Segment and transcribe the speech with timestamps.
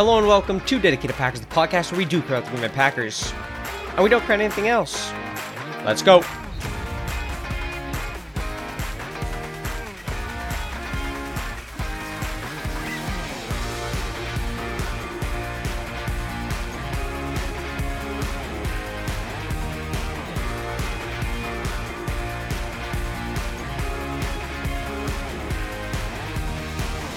[0.00, 2.62] Hello and welcome to Dedicated Packers, the podcast where we do care about the Green
[2.62, 3.34] Bay Packers,
[3.96, 5.12] and we don't care about anything else.
[5.84, 6.24] Let's go.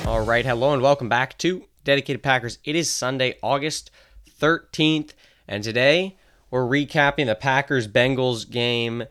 [0.05, 2.59] All right, hello and welcome back to Dedicated Packers.
[2.63, 3.91] It is Sunday, August
[4.39, 5.12] 13th,
[5.48, 6.17] and today
[6.49, 9.03] we're recapping the Packers Bengals game.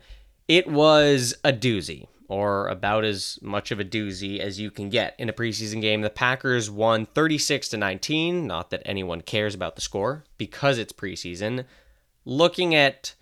[0.47, 5.15] It was a doozy, or about as much of a doozy as you can get
[5.19, 6.01] in a preseason game.
[6.01, 8.47] The Packers won 36 to 19.
[8.47, 11.65] Not that anyone cares about the score because it's preseason.
[12.25, 13.13] Looking at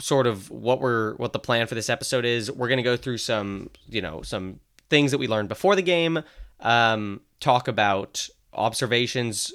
[0.00, 2.96] sort of what we're what the plan for this episode is, we're going to go
[2.96, 6.22] through some, you know, some things that we learned before the game,
[6.60, 9.52] um, talk about observations,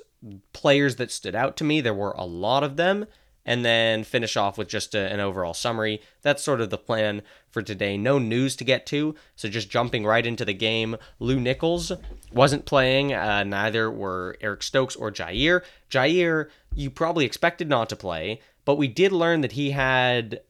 [0.54, 1.82] players that stood out to me.
[1.82, 3.06] There were a lot of them.
[3.48, 6.02] And then finish off with just a, an overall summary.
[6.24, 7.96] That's sort of the plan for today.
[7.96, 10.98] No news to get to, so just jumping right into the game.
[11.20, 11.92] Lou Nichols
[12.32, 13.14] wasn't playing.
[13.14, 15.62] Uh, neither were Eric Stokes or Jaire.
[15.92, 20.42] Jaire, you probably expected not to play, but we did learn that he had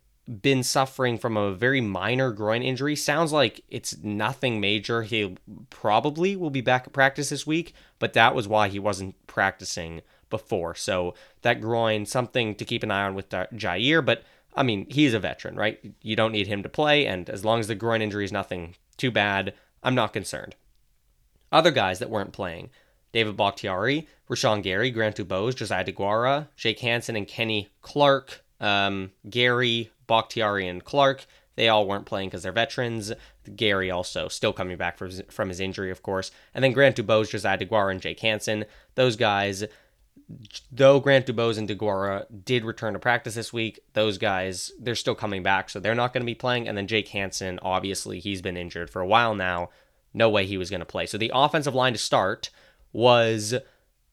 [0.41, 2.95] been suffering from a very minor groin injury.
[2.95, 5.03] Sounds like it's nothing major.
[5.03, 5.37] He
[5.69, 10.01] probably will be back at practice this week, but that was why he wasn't practicing
[10.29, 10.75] before.
[10.75, 14.03] So that groin, something to keep an eye on with Jaire.
[14.03, 14.23] But
[14.55, 15.79] I mean, he's a veteran, right?
[16.01, 18.75] You don't need him to play, and as long as the groin injury is nothing
[18.97, 19.53] too bad,
[19.83, 20.55] I'm not concerned.
[21.51, 22.69] Other guys that weren't playing.
[23.11, 28.43] David Bakhtiari, Rashan Gary, Grant Dubose, Josiah DeGuara, Jake Hanson, and Kenny Clark.
[28.59, 31.25] Um, Gary, Bakhtiari, and Clark,
[31.55, 33.13] they all weren't playing because they're veterans.
[33.55, 36.31] Gary also still coming back from his, from his injury, of course.
[36.53, 38.65] And then Grant Dubose, Josiah DeGuara, and Jake Hanson.
[38.95, 39.63] Those guys,
[40.71, 45.15] though Grant Dubose and DeGuara did return to practice this week, those guys, they're still
[45.15, 46.67] coming back, so they're not going to be playing.
[46.67, 49.69] And then Jake Hanson, obviously, he's been injured for a while now.
[50.13, 51.05] No way he was going to play.
[51.05, 52.49] So the offensive line to start
[52.91, 53.53] was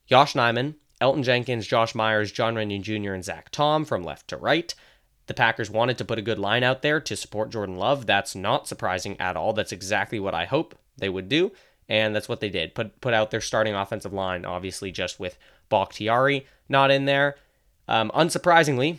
[0.09, 4.37] Yosh Nijman, Elgton Jenkins, Josh Myers, Jon Runyan Jr., and Zach Tom from left to
[4.37, 4.75] right.
[5.33, 8.05] The Packers wanted to put a good line out there to support Jordan Love.
[8.05, 9.55] That's not surprising at all.
[9.55, 11.53] That's exactly what I hope they would do,
[11.89, 12.75] and that's what they did.
[12.75, 15.39] Put put out their starting offensive line, obviously just with
[15.71, 17.37] Bakhtiari not in there.
[17.89, 18.99] Um, unsurprisingly,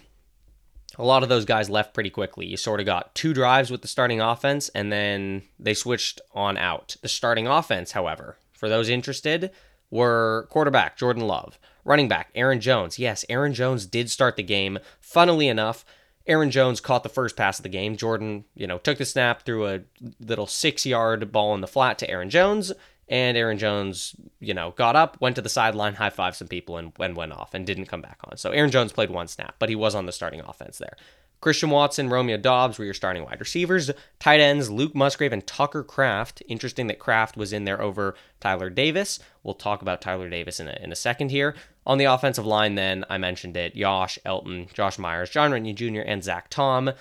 [0.98, 2.48] a lot of those guys left pretty quickly.
[2.48, 6.58] You sort of got two drives with the starting offense, and then they switched on
[6.58, 6.96] out.
[7.04, 9.52] The starting offense, however, for those interested,
[9.92, 12.98] were quarterback Jordan Love, running back Aaron Jones.
[12.98, 14.80] Yes, Aaron Jones did start the game.
[15.00, 15.86] Funnily enough,
[16.26, 17.98] Aaron Jones caught the first pass of the game.
[17.98, 19.82] Jordan, you know, took the snap, threw a
[20.20, 22.72] little six yard ball in the flat to Aaron Jones,
[23.10, 26.78] and Aaron Jones, you know, got up, went to the sideline, high fived some people,
[26.78, 28.38] and, and went off and didn't come back on.
[28.38, 30.96] So Aaron Jones played one snap, but he was on the starting offense there.
[31.44, 33.92] Christian Watson, Romeo Doubs were your starting wide receivers.
[34.18, 36.42] Tight ends, Luke Musgrave and Tucker Kraft.
[36.48, 39.20] Interesting that Kraft was in there over Tyler Davis.
[39.44, 41.54] We'll talk about Tyler Davis in a, in a second here.
[41.86, 46.08] On the offensive line, then, I mentioned it Josh, Elton, Josh Myers, Jon Runyan Jr.,
[46.10, 46.92] and Zach Tom.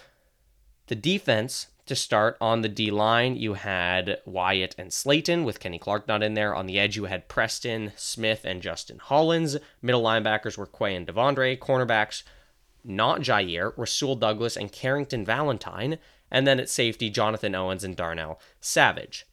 [0.88, 5.78] The defense to start on the D line, you had Wyatt and Slaton with Kenny
[5.78, 6.52] Clark not in there.
[6.52, 9.56] On the edge, you had Preston, Smith, and Justin Hollins.
[9.80, 11.56] Middle linebackers were Quay and Devondre.
[11.56, 12.24] Cornerbacks,
[12.84, 15.98] not Jaire, Rasul Douglas and Carrington Valentine.
[16.30, 19.26] And then at safety, Jonathan Owens and Darnell Savage.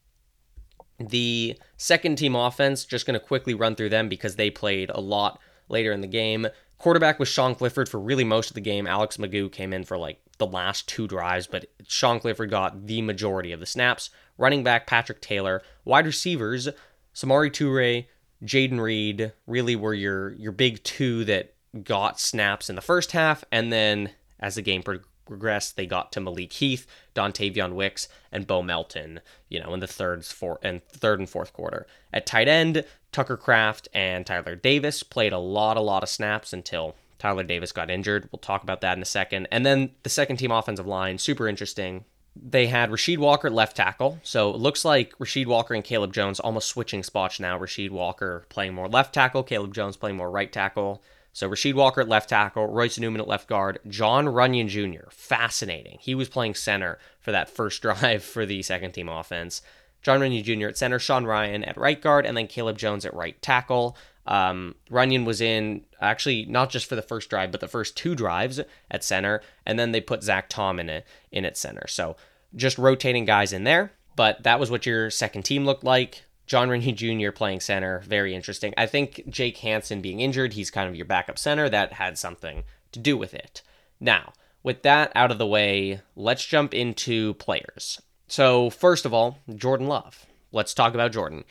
[1.00, 5.00] The second team offense, just going to quickly run through them because they played a
[5.00, 5.40] lot
[5.70, 6.48] later in the game.
[6.78, 8.86] Quarterback was Sean Clifford for really most of the game.
[8.86, 13.02] Alex McGough came in for like the last two drives, but Sean Clifford got the
[13.02, 14.10] majority of the snaps.
[14.38, 15.62] Running back Patrick Taylor.
[15.86, 16.70] Wide receivers,
[17.14, 18.06] Samori Toure,
[18.44, 21.54] Jayden Reed really were your your big two that
[21.84, 26.20] got snaps in the first half, and then as the game progressed, they got to
[26.20, 29.20] Malik Heath, Dontayvion Wicks, and Bo Melton,
[29.50, 31.86] you know, in the third, four, and third and fourth quarter.
[32.14, 36.54] At tight end, Tucker Kraft and Tyler Davis played a lot, a lot of snaps
[36.54, 38.30] until Tyler Davis got injured.
[38.32, 39.48] We'll talk about that in a second.
[39.52, 42.06] And then the second team offensive line, super interesting.
[42.36, 44.20] They had Rasheed Walker left tackle.
[44.24, 47.60] So it looks like Rasheed Walker and Caleb Jones almost switching spots now.
[47.60, 51.04] Rasheed Walker playing more left tackle, Caleb Jones playing more right tackle.
[51.34, 55.10] So Rasheed Walker at left tackle, Royce Newman at left guard, Jon Runyan Jr.
[55.10, 55.98] Fascinating.
[56.02, 59.62] He was playing center for that first drive for the second team offense.
[60.02, 60.68] Jon Runyan Jr.
[60.68, 63.98] at center, Sean Rhyan at right guard, and then Caleb Jones at right tackle.
[64.26, 68.16] Um, Runyan was in actually not just for the first drive, but the first two
[68.16, 68.62] drives
[68.92, 71.88] at center, and then they put Zach Tom in it in at center.
[71.88, 72.16] So
[72.56, 73.92] just rotating guys in there.
[74.16, 76.24] But that was what your second team looked like.
[76.50, 77.32] Jon Runyan Jr.
[77.32, 78.74] playing center, very interesting.
[78.76, 81.70] I think Jake Hanson being injured, he's kind of your backup center.
[81.70, 83.62] That had something to do with it.
[84.00, 88.02] Now, with that out of the way, let's jump into players.
[88.28, 90.26] So, first of all, Jordan Love.
[90.52, 91.44] Let's talk about Jordan.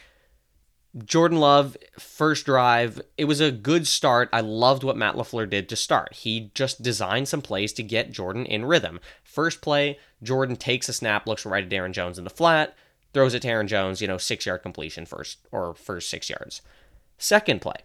[1.05, 4.29] Jordan Love, first drive, it was a good start.
[4.33, 6.13] I loved what Matt LaFleur did to start.
[6.15, 8.99] He just designed some plays to get Jordan in rhythm.
[9.23, 12.75] First play, Jordan takes a snap, looks right at Aaron Jones in the flat,
[13.13, 16.63] throws to Aaron Jones, you know, six yard completion first, or first six yards.
[17.17, 17.77] Second play,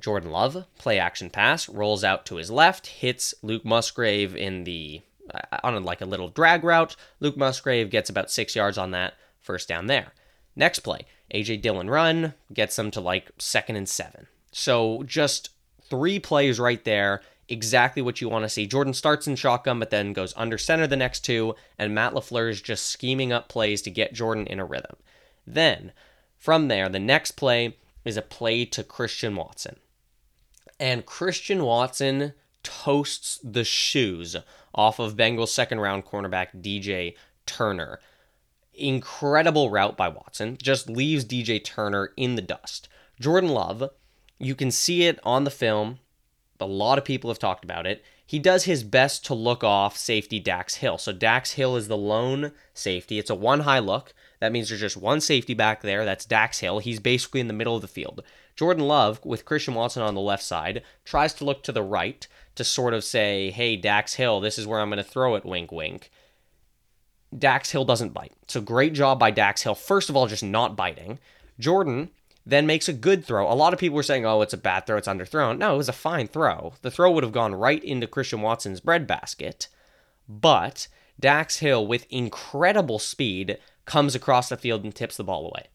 [0.00, 5.02] Jordan Love, play action pass, rolls out to his left, hits Luke Musgrave in the,
[5.32, 6.96] uh, on like a little drag route.
[7.18, 10.12] Luke Musgrave gets about six yards on that, first down there.
[10.56, 14.26] Next play, AJ Dillon run gets them to like second and seven.
[14.52, 15.50] So just
[15.82, 18.66] three plays right there, exactly what you want to see.
[18.66, 22.50] Jordan starts in shotgun, but then goes under center the next two, and Matt LaFleur
[22.50, 24.96] is just scheming up plays to get Jordan in a rhythm.
[25.46, 25.92] Then
[26.38, 29.76] from there, the next play is a play to Christian Watson.
[30.78, 32.32] And Christian Watson
[32.62, 34.36] toasts the shoes
[34.74, 37.14] off of Bengals second round cornerback DJ
[37.44, 38.00] Turner
[38.80, 42.88] incredible route by Watson, just leaves DJ Turner in the dust.
[43.20, 43.90] Jordan Love,
[44.38, 45.98] you can see it on the film.
[46.60, 48.04] A lot of people have talked about it.
[48.26, 50.98] He does his best to look off safety Dax Hill.
[50.98, 53.18] So Dax Hill is the lone safety.
[53.18, 54.14] It's a one high look.
[54.40, 56.04] That means there's just one safety back there.
[56.04, 56.78] That's Dax Hill.
[56.78, 58.22] He's basically in the middle of the field.
[58.56, 62.26] Jordan Love, with Christian Watson on the left side, tries to look to the right
[62.54, 65.44] to sort of say, hey, Dax Hill, this is where I'm going to throw it,
[65.44, 66.10] wink, wink.
[67.36, 68.32] Dax Hill doesn't bite.
[68.48, 69.74] So great job by Dax Hill.
[69.74, 71.18] First of all, just not biting.
[71.58, 72.10] Jordan
[72.46, 73.50] then makes a good throw.
[73.50, 75.58] A lot of people were saying, oh, it's a bad throw, it's underthrown.
[75.58, 76.74] No, it was a fine throw.
[76.82, 79.68] The throw would have gone right into Christian Watson's breadbasket.
[80.28, 80.88] But
[81.18, 85.66] Dax Hill, with incredible speed, comes across the field and tips the ball away.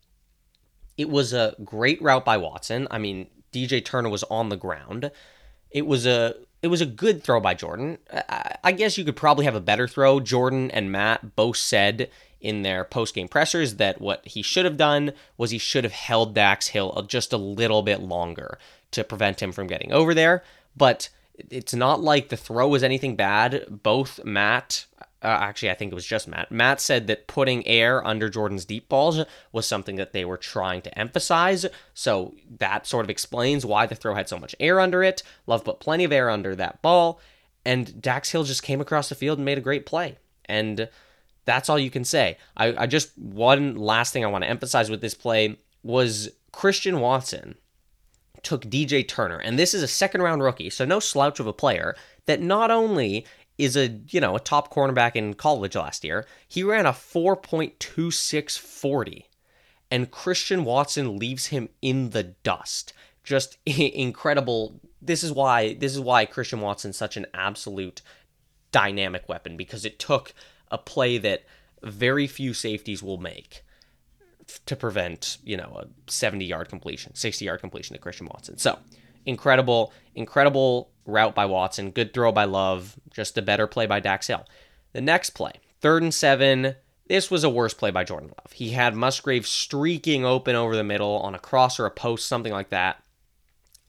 [0.98, 2.88] It was a great route by Watson.
[2.90, 5.12] I mean, DJ Turner was on the ground.
[5.70, 8.00] It was a it was a good throw by Jordan.
[8.64, 10.20] I guess you could probably have a better throw.
[10.20, 12.10] Jordan and Matt both said
[12.46, 15.94] in their post game pressers that what he should have done was he should have
[15.94, 18.60] held Dax Hill just a little bit longer
[18.92, 20.44] to prevent him from getting over there.
[20.78, 21.10] But
[21.50, 23.66] it's not like the throw was anything bad.
[23.84, 24.86] Both Matt
[25.26, 26.52] uh, actually, I think it was just Matt.
[26.52, 29.22] Matt said that putting air under Jordan's deep balls
[29.52, 31.66] was something that they were trying to emphasize.
[31.96, 35.24] So that sort of explains why the throw had so much air under it.
[35.48, 37.20] Love put plenty of air under that ball.
[37.66, 40.20] And Dax Hill just came across the field and made a great play.
[40.46, 40.90] And
[41.46, 42.38] that's all you can say.
[42.58, 47.00] I, I just, one last thing I want to emphasize with this play was Christian
[47.00, 47.56] Watson
[48.44, 51.54] took DJ Turner, and this is a second round rookie, so no slouch of a
[51.54, 51.96] player,
[52.26, 53.26] that not only
[53.58, 56.28] is a you know a top cornerback in college last year.
[56.48, 59.24] He ran a 4.2640
[59.92, 62.94] and Christian Watson leaves him in the dust.
[63.24, 64.80] Just incredible.
[65.02, 68.02] This is why this is why Christian Watson's such an absolute
[68.72, 70.34] dynamic weapon because it took
[70.72, 71.44] a play that
[71.84, 73.64] very few safeties will make
[74.66, 78.58] to prevent, you know, a 70 yard completion, 60 yard completion to Christian Watson.
[78.58, 78.80] So,
[79.26, 84.28] incredible, incredible route by Watson, good throw by Love, just a better play by Dax
[84.28, 84.46] Hill.
[84.94, 86.76] The next play, third and seven.
[87.08, 88.54] This was a worse play by Jordan Love.
[88.54, 92.52] He had Musgrave streaking open over the middle on a cross or a post, something
[92.52, 93.04] like that.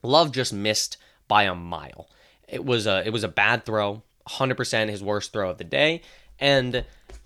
[0.02, 2.10] Love just missed by a mile.
[2.46, 6.02] It was a it was a bad throw, 100% his worst throw of the day.
[6.38, 6.84] And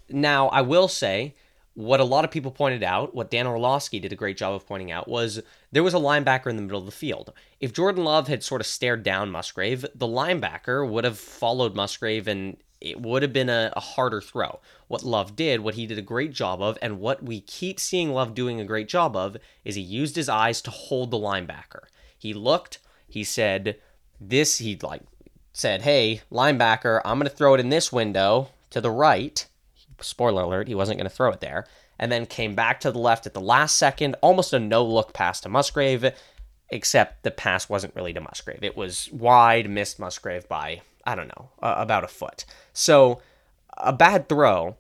[0.09, 1.35] now I will say
[1.75, 4.67] what a lot of people pointed out, what Dan Orlovsky did a great job of
[4.67, 5.41] pointing out, was
[5.73, 7.33] there was a linebacker in the middle of the field.
[7.61, 12.27] If Jordan Love had sort of stared down Musgrave, the linebacker would have followed Musgrave
[12.27, 14.59] and it would have been a, a, harder throw.
[14.89, 18.13] What Love did, what he did a great job of, and what we keep seeing
[18.13, 21.85] Love doing a great job of, is he used his eyes to hold the linebacker.
[22.19, 23.77] He looked, he said,
[24.19, 25.03] this, he like
[25.53, 29.47] said, hey, linebacker, I'm going to throw it in this window to the right
[30.01, 31.67] spoiler alert, he wasn't going to throw it there,
[31.99, 35.13] and then came back to the left at the last second, almost a no look
[35.13, 36.13] pass to Musgrave,
[36.71, 38.63] except the pass wasn't really to Musgrave.
[38.63, 42.45] It was wide, missed Musgrave by, I don't know, uh, about a foot.
[42.73, 43.21] So
[43.77, 44.77] a bad throw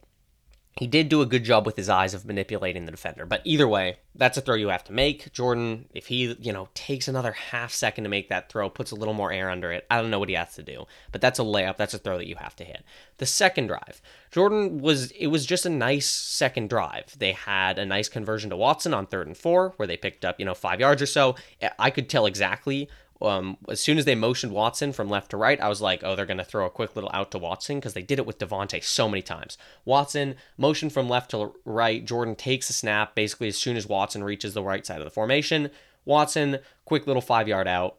[0.76, 3.26] he did do a good job with his eyes of manipulating the defender.
[3.26, 5.32] But either way, that's a throw you have to make.
[5.32, 8.94] Jordan, if he, you know, takes another half second to make that throw, puts a
[8.94, 10.86] little more air under it, I don't know what he has to do.
[11.12, 11.76] But that's a layup.
[11.76, 12.84] That's a throw that you have to hit.
[13.18, 14.00] The second drive,
[14.30, 17.18] Jordan was, it was just a nice second drive.
[17.18, 20.38] They had a nice conversion to Watson on third and four, where they picked up,
[20.38, 21.34] you know, five yards or so.
[21.78, 22.88] I could tell exactly
[23.22, 26.16] Um, as soon as they motioned Watson from left to right, I was like, oh,
[26.16, 28.38] they're going to throw a quick little out to Watson because they did it with
[28.38, 29.58] Davante so many times.
[29.84, 32.04] Watson, motion from left to right.
[32.04, 35.10] Jordan takes a snap basically as soon as Watson reaches the right side of the
[35.10, 35.70] formation.
[36.04, 37.96] Watson, quick little five yard out.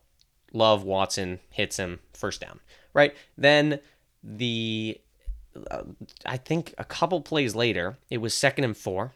[0.53, 2.59] Love Watson hits him first down.
[2.93, 3.79] Right then,
[4.23, 4.99] the
[5.69, 5.83] uh,
[6.25, 9.13] I think a couple plays later, it was second and four.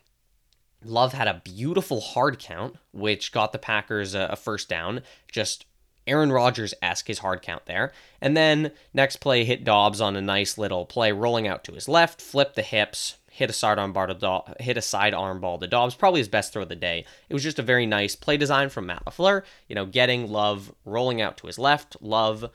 [0.84, 5.02] Love had a beautiful hard count, which got the Packers a, a first down.
[5.32, 5.66] Just
[6.08, 7.92] Aaron Rodgers esque his hard count there.
[8.22, 11.88] And then next play hit Doubs on a nice little play, rolling out to his
[11.88, 16.22] left, flip the hips, hit a sidearm bar to hit a ball to Doubs, Probably
[16.22, 17.06] his best throw of the day.
[17.28, 19.44] It was just a very nice play design from Matt LaFleur.
[19.68, 22.50] You know, getting Love rolling out to his left, Love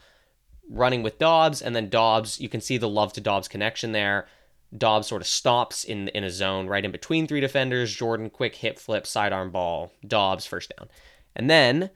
[0.71, 2.41] running with Doubs, and then Doubs.
[2.41, 4.27] You can see the Love to Doubs connection there.
[4.77, 7.95] Doubs sort of stops in in a zone right in between three defenders.
[7.95, 9.93] Jordan quick hip flip sidearm ball.
[10.07, 10.89] Doubs first down,
[11.37, 11.91] and then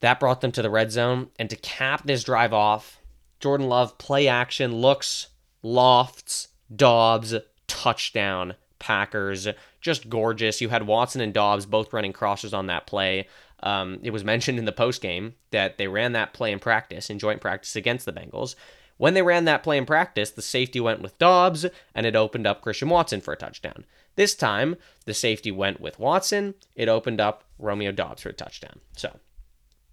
[0.00, 1.28] that brought them to the red zone.
[1.38, 3.00] And to cap this drive off,
[3.40, 5.28] Jordan Love play action looks,
[5.62, 7.34] lofts, Doubs,
[7.66, 9.48] touchdown, Packers.
[9.80, 10.60] Just gorgeous.
[10.60, 13.26] You had Watson and Doubs both running crosses on that play.
[13.60, 17.10] Um, it was mentioned in the post game that they ran that play in practice,
[17.10, 18.54] in joint practice against the Bengals.
[18.98, 22.46] When they ran that play in practice, the safety went with Doubs and it opened
[22.46, 23.84] up Christian Watson for a touchdown.
[24.16, 24.76] This time,
[25.06, 26.54] the safety went with Watson.
[26.74, 28.80] It opened up Romeo Doubs for a touchdown.
[28.96, 29.18] So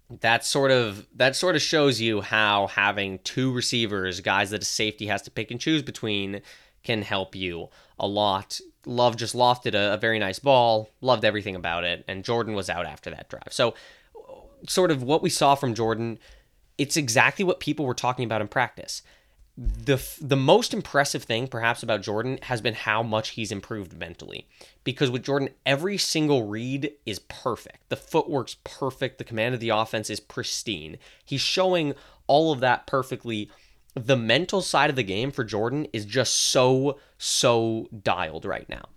[0.08, 4.64] that sort of that sort of shows you how having two receivers, guys that a
[4.64, 6.42] safety has to pick and choose between,
[6.84, 8.60] can help you a lot.
[8.84, 12.70] Love just lofted a, a very nice ball, loved everything about it, and Jordan was
[12.70, 13.48] out after that drive.
[13.50, 13.74] So,
[14.68, 16.18] sort of what we saw from Jordan,
[16.78, 19.02] it's exactly what people were talking about in practice
[19.58, 24.46] the the most impressive thing perhaps about Jordan has been how much he's improved mentally.
[24.84, 27.88] Because with Jordan every single read is perfect.
[27.88, 29.18] The footwork's perfect.
[29.18, 30.98] The command of the offense is pristine.
[31.24, 31.94] He's showing
[32.26, 33.50] all of that perfectly.
[33.94, 38.88] The mental side of the game for Jordan is just so so dialed right now.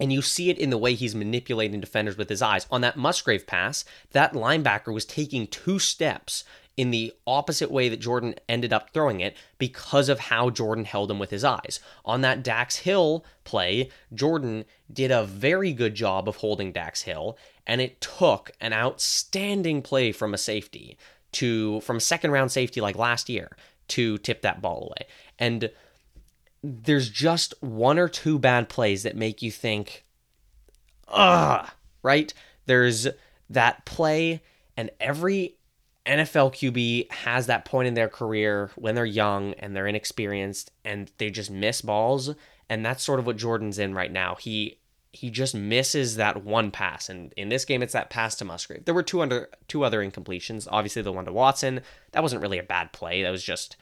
[0.00, 2.66] And you see it in the way he's manipulating defenders with his eyes.
[2.68, 6.42] On that Musgrave pass, that linebacker was taking two steps
[6.76, 11.10] in the opposite way that Jordan ended up throwing it because of how Jordan held
[11.10, 11.78] him with his eyes.
[12.04, 17.38] On that Dax Hill play, Jordan did a very good job of holding Dax Hill,
[17.66, 20.98] and it took an outstanding play from a safety
[21.32, 23.56] to from second round safety like last year
[23.88, 25.08] to tip that ball away.
[25.38, 25.70] And
[26.62, 30.04] there's just one or two bad plays that make you think,
[31.08, 31.68] ugh,
[32.02, 32.32] right?
[32.66, 33.06] There's
[33.50, 34.42] that play,
[34.76, 35.56] and every
[36.06, 41.10] NFL QB has that point in their career when they're young and they're inexperienced and
[41.18, 42.34] they just miss balls
[42.68, 44.34] and that's sort of what Jordan's in right now.
[44.34, 44.78] He
[45.12, 48.84] he just misses that one pass and in this game it's that pass to Musgrave.
[48.84, 50.68] There were two under two other incompletions.
[50.70, 51.80] Obviously the one to Watson,
[52.12, 53.22] that wasn't really a bad play.
[53.22, 53.76] That was just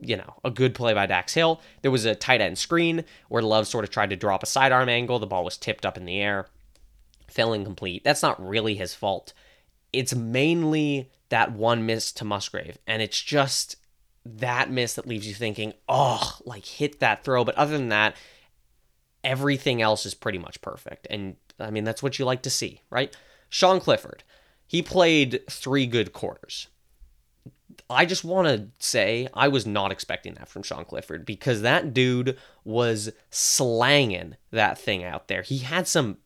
[0.00, 1.60] you know, a good play by Dax Hill.
[1.82, 4.88] There was a tight end screen where Love sort of tried to drop a sidearm
[4.88, 5.18] angle.
[5.18, 6.46] The ball was tipped up in the air,
[7.28, 8.04] fell incomplete.
[8.04, 9.32] That's not really his fault.
[9.92, 12.78] It's mainly that one miss to Musgrave.
[12.86, 13.76] And it's just
[14.24, 17.44] that miss that leaves you thinking, oh, like hit that throw.
[17.44, 18.14] But other than that,
[19.24, 21.06] everything else is pretty much perfect.
[21.10, 23.14] And I mean, that's what you like to see, right?
[23.48, 24.22] Sean Clifford,
[24.66, 26.68] he played three good quarters.
[27.88, 31.92] I just want to say I was not expecting that from Sean Clifford because that
[31.92, 35.42] dude was slanging that thing out there.
[35.42, 36.18] He had some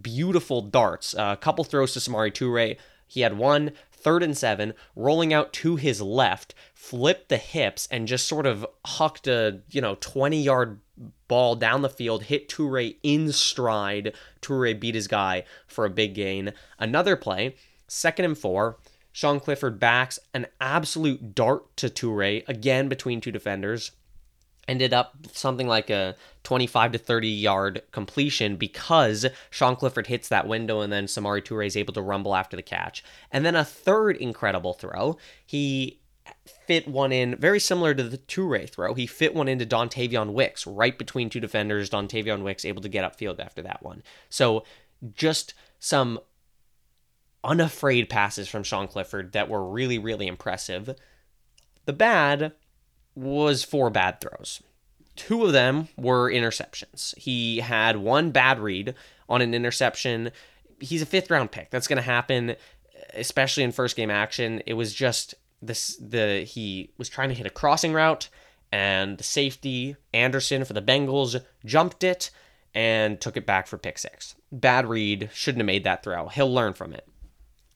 [0.00, 2.76] beautiful darts, uh, a couple throws to Samori Toure.
[3.06, 8.08] He had one third and seven, rolling out to his left, flipped the hips, and
[8.08, 10.80] just sort of hucked a, you know, 20 yard
[11.28, 14.14] ball down the field, hit Toure in stride.
[14.40, 16.52] Toure beat his guy for a big gain.
[16.78, 17.56] Another play,
[17.88, 18.78] second and four.
[19.14, 23.92] Sean Clifford backs an absolute dart to Toure, again between two defenders
[24.68, 30.46] ended up something like a 25 to 30 yard completion because Sean Clifford hits that
[30.46, 33.04] window and then Samori Toure is able to rumble after the catch.
[33.30, 35.16] And then a third incredible throw.
[35.46, 36.00] He
[36.66, 38.94] fit one in very similar to the Toure throw.
[38.94, 41.90] He fit one into Dontayvion Wicks right between two defenders.
[41.90, 44.02] Dontayvion Wicks able to get upfield after that one.
[44.28, 44.64] So
[45.14, 46.20] just some
[47.44, 50.94] unafraid passes from Sean Clifford that were really, really impressive.
[51.84, 52.52] The bad
[53.14, 54.62] was four bad throws.
[55.16, 57.16] Two of them were interceptions.
[57.18, 58.94] He had one bad read
[59.28, 60.30] on an interception.
[60.80, 61.70] He's a fifth round pick.
[61.70, 62.56] That's going to happen,
[63.14, 64.62] especially in first game action.
[64.66, 68.28] It was just this the he was trying to hit a crossing route
[68.72, 72.30] and the safety Anderson for the Bengals jumped it
[72.74, 74.34] and took it back for pick six.
[74.50, 76.28] Bad read, shouldn't have made that throw.
[76.28, 77.06] He'll learn from it.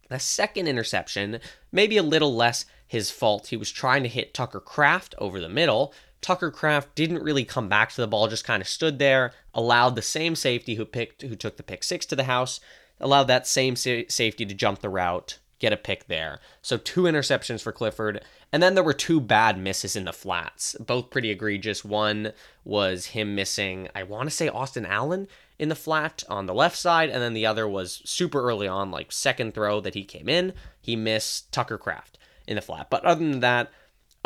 [0.09, 1.41] The second interception,
[1.71, 3.49] maybe a little less his fault.
[3.49, 5.93] He was trying to hit Tucker Kraft over the middle.
[6.27, 9.95] Tucker Kraft didn't really come back to the ball, just kind of stood there, allowed
[9.95, 12.59] the same safety who picked who took the pick 6 to the house,
[12.99, 16.41] allowed that same sa- safety to jump the route, get a pick there.
[16.63, 20.75] So two interceptions for Clifford, and then there were two bad misses in the flats,
[20.81, 21.85] both pretty egregious.
[21.85, 22.33] One
[22.65, 25.29] was him missing, I want to say Austin Allen
[25.61, 28.91] in the flat on the left side, and then the other was super early on,
[28.91, 32.19] like second throw that he came in, he missed Tucker Kraft
[32.49, 32.91] in the flat.
[32.91, 33.71] But other than that,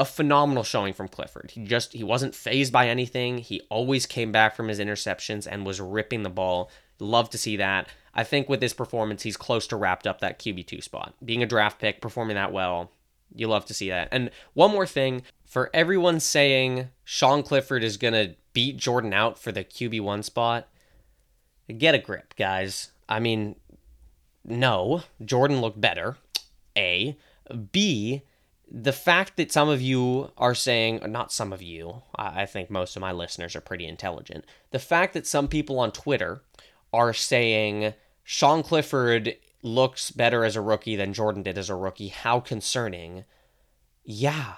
[0.01, 1.51] a phenomenal showing from Clifford.
[1.51, 3.37] He just he wasn't phased by anything.
[3.37, 6.71] He always came back from his interceptions and was ripping the ball.
[6.99, 7.87] Love to see that.
[8.15, 11.15] I think with this performance, he's close to wrapped up that QB2 spot.
[11.23, 12.91] Being a draft pick, performing that well,
[13.35, 14.09] you love to see that.
[14.11, 19.39] And one more thing for everyone saying Sean Clifford is going to beat Jordan out
[19.39, 20.67] for the QB1 spot,
[21.77, 22.91] get a grip, guys.
[23.07, 23.57] I mean,
[24.47, 26.17] no, Jordan looked better.
[26.75, 27.19] A.
[27.71, 28.23] B.
[28.71, 32.95] The fact that some of you are saying, not some of you, I think most
[32.95, 34.45] of my listeners are pretty intelligent.
[34.71, 36.43] The fact that some people on Twitter
[36.93, 42.09] are saying Sean Clifford looks better as a rookie than Jordan did as a rookie.
[42.09, 43.25] How concerning.
[44.05, 44.55] Yeah.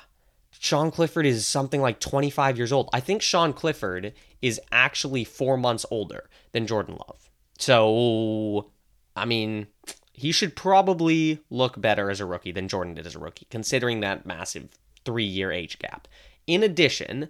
[0.51, 2.89] Sean Clifford is something like 25 years old.
[2.93, 7.31] I think Sean Clifford is actually four months older than Jordan Love.
[7.59, 8.71] So,
[9.17, 9.67] I mean,
[10.13, 14.01] he should probably look better as a rookie than Jordan did as a rookie, considering
[14.01, 14.69] that massive
[15.05, 16.07] three year age gap.
[16.47, 17.29] In addition,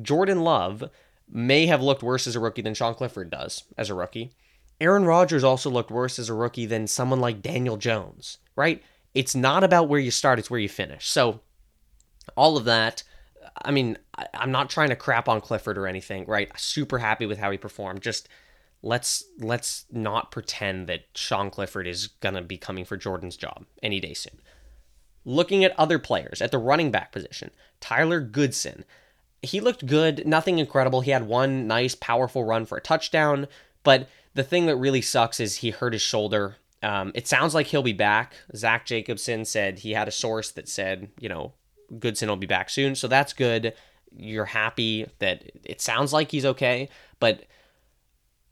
[0.00, 0.90] Jordan Love
[1.30, 4.32] may have looked worse as a rookie than Sean Clifford does as a rookie.
[4.80, 8.82] Aaron Rodgers also looked worse as a rookie than someone like Daniel Jones, right?
[9.14, 11.08] It's not about where you start, it's where you finish.
[11.08, 11.40] So,
[12.36, 13.02] all of that,
[13.62, 13.98] I mean,
[14.34, 16.50] I'm not trying to crap on Clifford or anything, right?
[16.56, 18.02] Super happy with how he performed.
[18.02, 18.28] Just
[18.82, 24.00] let's let's not pretend that Sean Clifford is gonna be coming for Jordan's job any
[24.00, 24.40] day soon.
[25.24, 28.84] Looking at other players at the running back position, Tyler Goodson.
[29.40, 31.00] He looked good, nothing incredible.
[31.00, 33.46] He had one nice, powerful run for a touchdown,
[33.84, 36.56] but the thing that really sucks is he hurt his shoulder.
[36.82, 38.34] Um, it sounds like he'll be back.
[38.54, 41.52] Zach Jacobson said he had a source that said, you know,
[41.98, 42.94] Goodson will be back soon.
[42.94, 43.74] So that's good.
[44.16, 46.88] You're happy that it sounds like he's okay,
[47.20, 47.44] but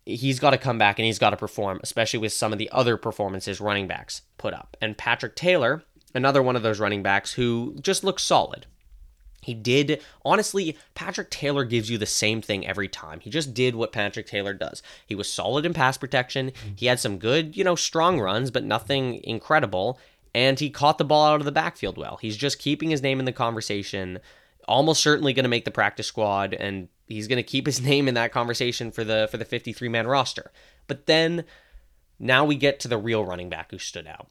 [0.06, 2.70] he's got to come back and he's got to perform, especially with some of the
[2.72, 4.76] other performances running backs put up.
[4.80, 5.82] And Patrick Taylor,
[6.14, 8.66] another one of those running backs who just looks solid.
[9.42, 13.20] He did, honestly, Patrick Taylor gives you the same thing every time.
[13.20, 14.82] He just did what Patrick Taylor does.
[15.06, 16.52] He was solid in pass protection.
[16.74, 20.00] He had some good, you know, strong runs, but nothing incredible.
[20.34, 22.18] And he caught the ball out of the backfield well.
[22.20, 24.18] He's just keeping his name in the conversation,
[24.66, 28.08] almost certainly going to make the practice squad, and he's going to keep his name
[28.08, 30.50] in that conversation for the for the 53 man roster.
[30.86, 31.44] But then
[32.18, 34.28] now we get to the real running back who stood out.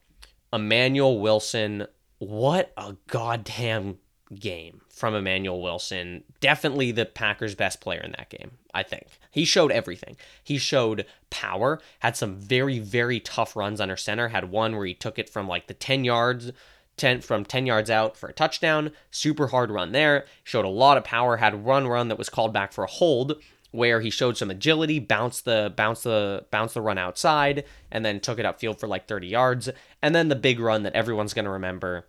[0.54, 1.88] Emanuel Wilson,
[2.20, 3.98] what a goddamn
[4.34, 6.24] game from Emanuel Wilson.
[6.40, 9.08] Definitely the Packers' best player in that game, I think.
[9.30, 10.16] He showed everything.
[10.44, 14.94] He showed power, had some very, very tough runs under center, had one where he
[14.94, 16.52] took it from like the 10 yards.
[16.98, 20.98] 10 from 10 yards out for a touchdown super hard run there showed a lot
[20.98, 23.36] of power had one run that was called back for a hold
[23.76, 28.20] where he showed some agility, bounced the bounce the bounce the run outside, and then
[28.20, 29.70] took it upfield for like 30 yards.
[30.02, 32.08] And then the big run that everyone's gonna remember,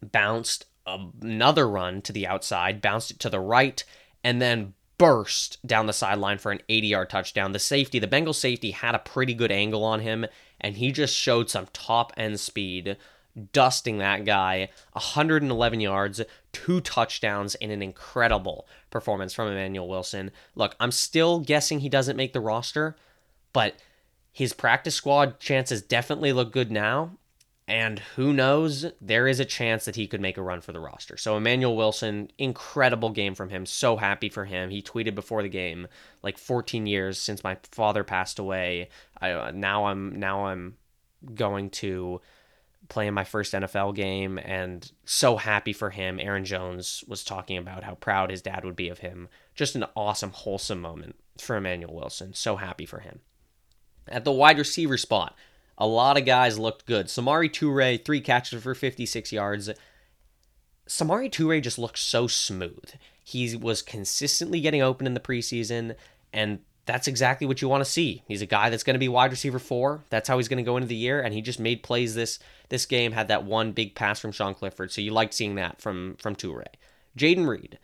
[0.00, 3.82] bounced another run to the outside, bounced it to the right,
[4.22, 7.52] and then burst down the sideline for an 80 yard touchdown.
[7.52, 10.26] The safety, the Bengal safety, had a pretty good angle on him,
[10.60, 12.96] and he just showed some top end speed,
[13.52, 16.20] dusting that guy 111 yards,
[16.52, 20.30] two touchdowns, in an incredible performance from Emanuel Wilson.
[20.54, 22.96] Look, I'm still guessing he doesn't make the roster,
[23.52, 23.76] but
[24.32, 27.12] his practice squad chances definitely look good now.
[27.66, 30.80] And who knows, there is a chance that he could make a run for the
[30.80, 31.16] roster.
[31.16, 33.64] So Emanuel Wilson, incredible game from him.
[33.64, 34.68] So happy for him.
[34.68, 35.88] He tweeted before the game,
[36.22, 38.90] like 14 years since my father passed away.
[39.18, 40.76] I, uh, now I'm now I'm
[41.34, 42.20] going to
[42.94, 46.20] play in my first NFL game, and so happy for him.
[46.20, 49.28] Aaron Jones was talking about how proud his dad would be of him.
[49.56, 52.32] Just an awesome, wholesome moment for Emanuel Wilson.
[52.34, 53.20] So happy for him.
[54.06, 55.34] At the wide receiver spot,
[55.76, 57.06] a lot of guys looked good.
[57.06, 59.70] Samori Toure, three catches for 56 yards.
[60.88, 62.92] Samori Toure just looked so smooth.
[63.24, 65.96] He was consistently getting open in the preseason,
[66.32, 68.22] and that's exactly what you want to see.
[68.28, 70.04] He's a guy that's going to be wide receiver four.
[70.10, 72.38] That's how he's going to go into the year, and he just made plays this
[72.68, 73.12] this game.
[73.12, 76.36] Had that one big pass from Sean Clifford, so you liked seeing that from from
[76.36, 76.64] Toure.
[77.18, 77.78] Jayden Reed,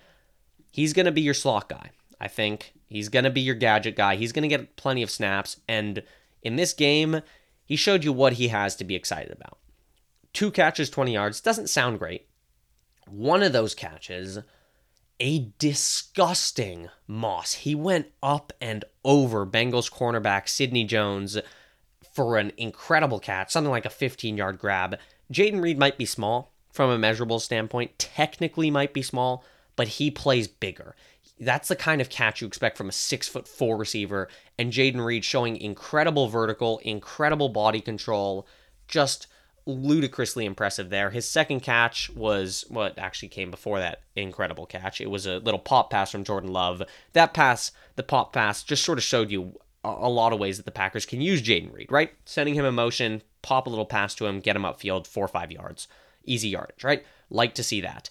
[0.71, 1.91] he's going to be your slot guy.
[2.21, 4.17] I think he's going to be your gadget guy.
[4.17, 6.03] He's going to get plenty of snaps, and
[6.43, 7.23] in this game,
[7.65, 9.59] he showed you what he has to be excited about.
[10.33, 11.41] two catches, 20 yards.
[11.41, 12.27] Doesn't sound great.
[13.09, 14.39] One of those catches,
[15.19, 17.55] a disgusting Moss.
[17.55, 21.39] He went up and over Bengals cornerback Sidney Jones
[22.13, 24.99] for an incredible catch, something like a 15 yard grab.
[25.33, 29.45] Jayden Reed might be small from a measurable standpoint, technically might be small,
[29.77, 30.95] but he plays bigger.
[31.39, 35.05] That's the kind of catch you expect from a six foot four receiver, and Jayden
[35.05, 38.47] Reed showing incredible vertical, incredible body control,
[38.89, 39.27] just
[39.67, 41.11] ludicrously impressive there.
[41.11, 45.01] His second catch was what actually came before that incredible catch.
[45.01, 46.83] It was a little pop pass from Jordan Love.
[47.13, 50.65] That pass, the pop pass, just sort of showed you a lot of ways that
[50.65, 52.13] the Packers can use Jayden Reed, right?
[52.25, 55.29] Sending him a motion, pop a little pass to him, get him upfield, four or
[55.29, 55.89] five yards.
[56.25, 57.05] Easy yardage, right?
[57.31, 58.11] Like to see that.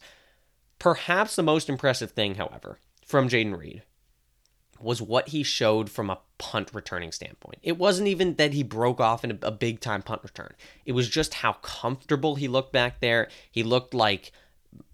[0.80, 3.84] Perhaps the most impressive thing, however, from Jayden Reed
[4.82, 7.60] was what he showed from a punt returning standpoint.
[7.62, 10.54] It wasn't even that he broke off in a, a big time punt return.
[10.86, 13.28] It was just how comfortable he looked back there.
[13.52, 14.32] He looked like,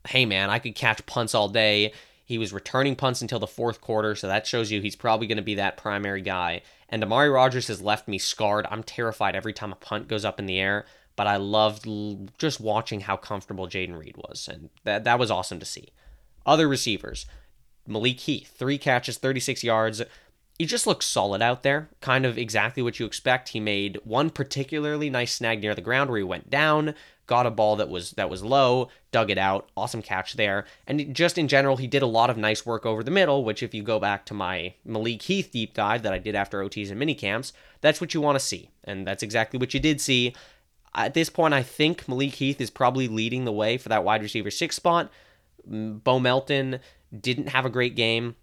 [0.08, 1.94] hey man, I could catch punts all day.
[2.26, 5.38] He was returning punts until the fourth quarter, so that shows you he's probably going
[5.38, 6.64] to be that primary guy.
[6.90, 8.66] And Amari Rodgers has left me scarred.
[8.70, 10.86] I'm terrified every time a punt goes up in the air,
[11.16, 11.88] but I loved
[12.40, 15.90] just watching how comfortable Jayden Reed was, and that, that was awesome to see.
[16.48, 17.28] Other receivers,
[17.88, 20.02] Malik Heath, three catches, 36 yards.
[20.58, 23.50] He just looks solid out there, kind of exactly what you expect.
[23.50, 26.96] He made one particularly nice snag near the ground where he went down,
[27.28, 30.66] got a ball that was that was low, dug it out, awesome catch there.
[30.88, 33.64] And just in general, he did a lot of nice work over the middle, which
[33.64, 36.92] if you go back to my Malik Heath deep dive that I did after OTs
[36.92, 38.70] and minicamps, that's what you want to see.
[38.84, 40.34] And that's exactly what you did see.
[40.94, 44.22] At this point, I think Malik Heath is probably leading the way for that wide
[44.22, 45.12] receiver six spot.
[45.70, 46.80] Mm, Bo Melton
[47.18, 48.36] didn't have a great game.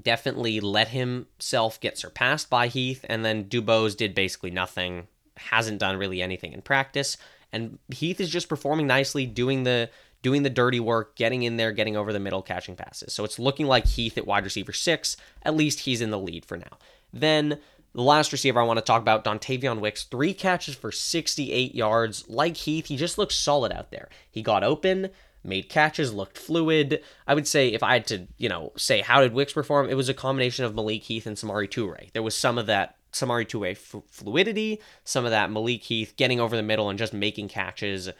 [0.00, 5.08] Definitely let himself get surpassed by Heath, and then Dubose did basically nothing.
[5.36, 7.16] Hasn't done really anything in practice,
[7.56, 9.90] and Heath is just performing nicely, doing the
[10.22, 13.12] doing the dirty work, getting in there, getting over the middle, catching passes.
[13.12, 15.16] So it's looking like Heath at wide receiver six.
[15.42, 16.78] At least he's in the lead for now.
[17.12, 17.58] Then
[17.92, 22.28] the last receiver I want to talk about, Dontayvion Wicks, three catches for 68 yards.
[22.28, 24.08] Like Heath, he just looks solid out there.
[24.30, 25.10] He got open,
[25.42, 27.02] made catches, looked fluid.
[27.26, 29.94] I would say if I had to, you know, say how did Wicks perform, it
[29.94, 32.12] was a combination of Malik Heath and Samori Toure.
[32.12, 36.40] There was some of that Samori Toure f- fluidity, some of that Malik Heath getting
[36.40, 38.10] over the middle and just making catches.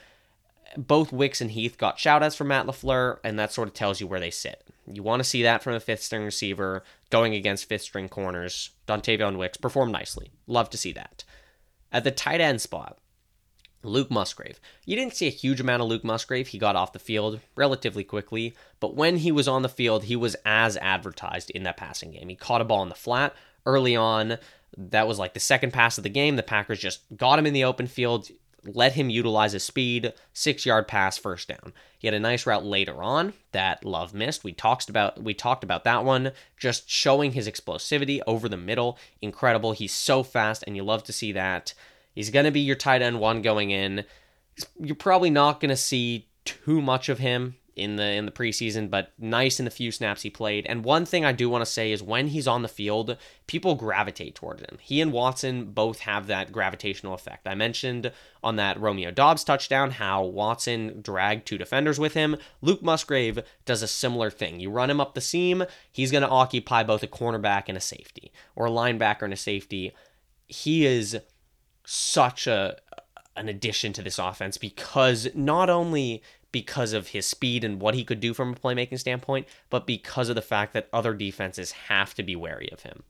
[0.77, 4.07] Both Wicks and Heath got shoutouts from Matt LaFleur, and that sort of tells you
[4.07, 4.63] where they sit.
[4.87, 8.71] You want to see that from a fifth string receiver going against fifth string corners.
[8.87, 10.31] Dontayvion Wicks performed nicely.
[10.47, 11.25] Love to see that.
[11.93, 12.99] At the tight end spot,
[13.83, 14.61] Luke Musgrave.
[14.85, 16.49] You didn't see a huge amount of Luke Musgrave.
[16.49, 20.17] He got off the field relatively quickly, but when he was on the field, he
[20.17, 22.29] was as advertised in that passing game.
[22.29, 24.39] He caught a ball in the flat early on.
[24.77, 26.37] That was like the second pass of the game.
[26.37, 28.29] The Packers just got him in the open field,
[28.65, 31.73] let him utilize his speed, six yard pass, first down.
[31.99, 34.45] He had a nice route later on that Love missed.
[34.45, 38.99] We talked about we talked about that one, just showing his explosivity over the middle.
[39.23, 39.73] Incredible.
[39.73, 41.75] He's so fast, and you love to see that.
[42.15, 44.05] He's to be your tight end one going in.
[44.79, 49.13] You're probably not to see too much of him in the in the preseason, but
[49.19, 50.65] nice in the few snaps he played.
[50.67, 53.75] And one thing I do want to say is when he's on the field, people
[53.75, 54.79] gravitate towards him.
[54.81, 57.47] He and Watson both have that gravitational effect.
[57.47, 58.11] I mentioned
[58.43, 62.39] on that Romeo Doubs touchdown how Watson dragged two defenders with him.
[62.63, 64.59] Luke Musgrave does a similar thing.
[64.59, 67.81] You run him up the seam, he's going to occupy both a cornerback and a
[67.81, 69.93] safety, or a linebacker and a safety.
[70.47, 71.19] He is
[71.85, 72.79] such a
[73.37, 76.23] an addition to this offense because not only
[76.57, 80.31] because of his speed and what he could do from a playmaking standpoint, but because
[80.31, 83.03] of the fact that other defenses have to be wary of him.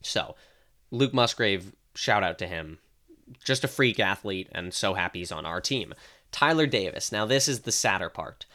[0.00, 0.36] So,
[0.92, 2.78] Luke Musgrave, shout out to him.
[3.44, 5.92] Just a freak athlete, and so happy he's on our team.
[6.30, 7.10] Tyler Davis.
[7.10, 8.46] Now, this is the sadder part.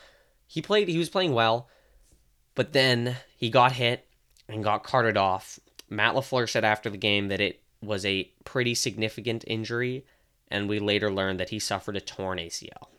[0.48, 1.68] He played, he was playing well,
[2.56, 4.08] but then he got hit
[4.48, 5.60] and got carted off.
[5.90, 10.06] Matt LaFleur said after the game that it was a pretty significant injury,
[10.48, 12.93] and we later learned that he suffered a torn ACL.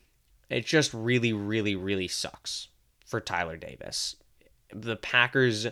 [0.51, 2.69] It just really, really, really sucks
[3.07, 4.17] for Tyler Davis.
[4.73, 5.67] The Packers,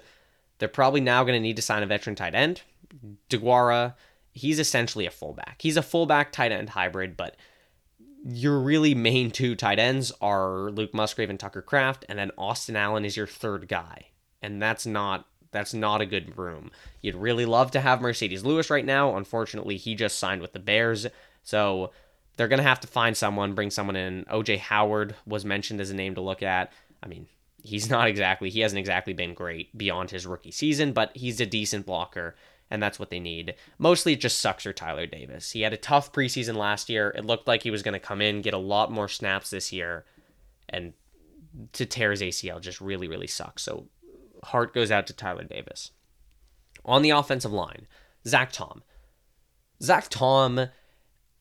[0.58, 2.62] they're probably now going to need to sign a veteran tight end.
[3.30, 3.94] DeGuara,
[4.32, 5.61] he's essentially a fullback.
[5.61, 7.37] He's a fullback tight end hybrid, but
[8.24, 12.76] your really main two tight ends are Luke Musgrave and Tucker Kraft, and then Austin
[12.76, 14.06] Allen is your third guy.
[14.40, 16.70] And that's not that's not a good room.
[17.02, 19.16] You'd really love to have Marcedes Lewis right now.
[19.16, 21.06] Unfortunately, he just signed with the Bears.
[21.42, 21.90] So
[22.42, 24.24] they're going to have to find someone, bring someone in.
[24.24, 26.72] OJ Howard was mentioned as a name to look at.
[27.00, 27.28] I mean,
[27.62, 31.46] he's not exactly, he hasn't exactly been great beyond his rookie season, but he's a
[31.46, 32.35] decent blocker.
[32.68, 33.55] and that's what they need.
[33.78, 35.52] Mostly it just sucks for Tyler Davis.
[35.52, 37.11] He had a tough preseason last year.
[37.16, 39.72] It looked like he was going to come in, get a lot more snaps this
[39.72, 40.05] year,
[40.68, 40.94] and
[41.74, 43.62] to tear his ACL just really, really sucks.
[43.62, 43.87] So
[44.42, 45.92] heart goes out to Tyler Davis.
[46.85, 47.87] On the offensive line,
[48.26, 48.83] Zach Tom.
[49.81, 50.68] Zach Tom,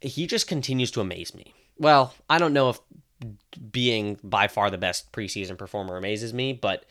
[0.01, 1.53] he just continues to amaze me.
[1.77, 2.79] Well, I don't know if
[3.71, 6.85] being by far the best preseason performer amazes me, but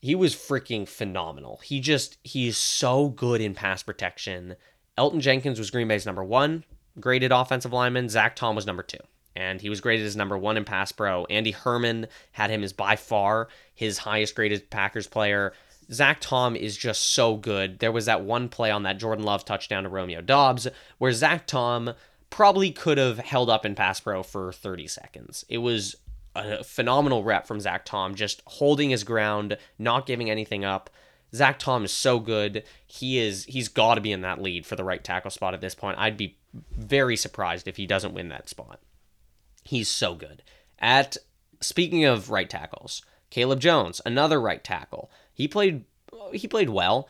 [0.00, 1.60] he was freaking phenomenal.
[1.62, 4.56] He just he's so good in pass protection.
[4.96, 6.64] Elgton Jenkins was Green Bay's number one
[7.00, 8.08] graded offensive lineman.
[8.08, 8.98] Zach Tom was number two.
[9.36, 11.24] And he was graded as number one in pass pro.
[11.26, 15.52] Andy Herman had him as by far his highest graded Packers player.
[15.92, 17.78] Zach Tom is just so good.
[17.78, 20.66] There was that one play on that Jordan Love touchdown to Romeo Doubs
[20.98, 21.94] where Zach Tom
[22.30, 25.44] probably could have held up in pass pro for 30 seconds.
[25.48, 25.96] It was
[26.34, 30.90] a phenomenal rep from Zach Tom, just holding his ground, not giving anything up.
[31.34, 32.64] Zach Tom is so good.
[32.86, 35.60] He is he's got to be in that lead for the right tackle spot at
[35.60, 35.98] this point.
[35.98, 36.38] I'd be
[36.72, 38.80] very surprised if he doesn't win that spot.
[39.64, 40.42] He's so good.
[40.78, 41.16] At
[41.60, 45.10] speaking of right tackles, Caleb Jones, another right tackle.
[45.34, 45.84] He played
[46.32, 47.08] he played well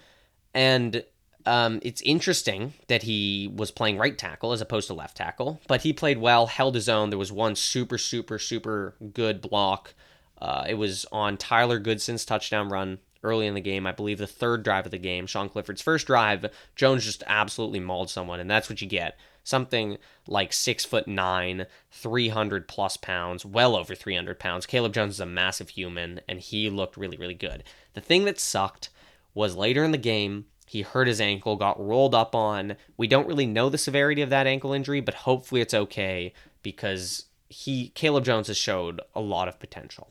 [0.53, 1.05] and
[1.47, 5.83] um, it's interesting that he was playing right tackle as opposed to left tackle, but
[5.83, 7.11] he played well, held his own.
[7.11, 9.95] There was one super, super, super good block.
[10.41, 13.87] Uh, it was on Tyler Goodson's touchdown run early in the game.
[13.87, 16.47] I believe the third drive of the game, Sean Clifford's first drive.
[16.77, 19.19] Jones just absolutely mauled someone, and that's what you get.
[19.43, 19.97] Something
[20.27, 24.67] like six foot nine, 300 plus pounds, well over 300 pounds.
[24.67, 27.65] Caleb Jones is a massive human, and he looked really, really good.
[27.95, 28.91] The thing that sucked
[29.35, 32.77] was later in the game, he hurt his ankle, got rolled up on.
[32.99, 37.25] We don't really know the severity of that ankle injury, but hopefully it's okay because
[37.49, 40.11] he Caleb Jones has showed a lot of potential.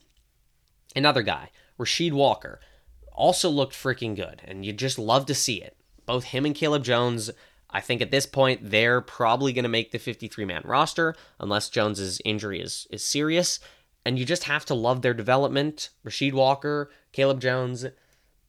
[0.95, 2.59] Another guy, Rasheed Walker,
[3.11, 5.77] also looked freaking good, and you just love to see it.
[6.07, 7.29] Both him and Caleb Jones,
[7.69, 12.19] I think at this point they're probably going to make the 53-man roster unless Jones's
[12.25, 13.59] injury is is serious,
[14.03, 15.89] and you just have to love their development.
[16.03, 17.85] Rasheed Walker, Caleb Jones,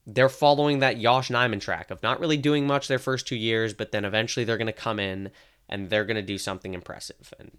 [0.09, 3.75] they're following that Yosh Nijman track of not really doing much their first two years,
[3.75, 5.31] but then eventually they're going to come in
[5.69, 7.35] and they're going to do something impressive.
[7.39, 7.51] And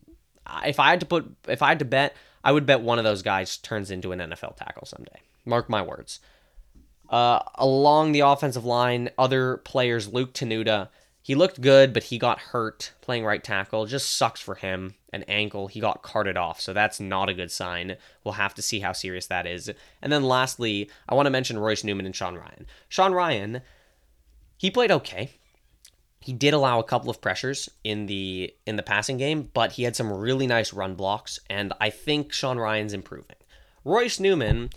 [0.65, 3.03] if I had to put, if I had to bet, I would bet one of
[3.03, 5.21] those guys turns into an NFL tackle someday.
[5.45, 6.19] Mark my words.
[7.07, 10.89] Uh, along the offensive line, other players, Luke Tenuta,
[11.29, 13.85] he looked good, but he got hurt playing right tackle.
[13.85, 14.95] Just sucks for him.
[15.13, 15.67] An ankle.
[15.67, 17.97] He got carted off, so that's not a good sign.
[18.23, 19.69] We'll have to see how serious that is.
[20.01, 22.65] And then lastly, I want to mention Royce Newman and Sean Rhyan.
[22.87, 23.61] Sean Rhyan,
[24.57, 25.29] he played okay.
[26.19, 29.83] He did allow a couple of pressures in the in the passing game, but he
[29.83, 33.37] had some really nice run blocks, and I think Sean Rhyan's improving.
[33.85, 34.71] Royce Newman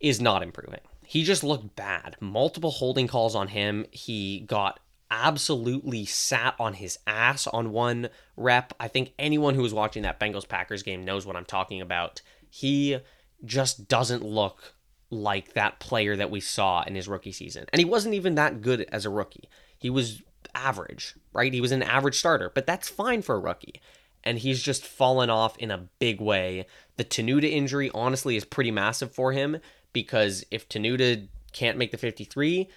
[0.00, 0.80] is not improving.
[1.04, 2.16] He just looked bad.
[2.18, 3.84] Multiple holding calls on him.
[3.90, 4.80] He got
[5.12, 8.72] absolutely sat on his ass on one rep.
[8.80, 12.22] I think anyone who was watching that Bengals Packers game knows what I'm talking about.
[12.48, 12.98] He
[13.44, 14.74] just doesn't look
[15.10, 17.66] like that player that we saw in his rookie season.
[17.72, 19.50] And he wasn't even that good as a rookie.
[19.78, 20.22] He was
[20.54, 21.52] average, right?
[21.52, 23.80] He was an average starter, but that's fine for a rookie.
[24.24, 26.66] And he's just fallen off in a big way.
[26.96, 29.58] The Tenuta injury, honestly, is pretty massive for him
[29.92, 32.70] because if Tenuta can't make the 53,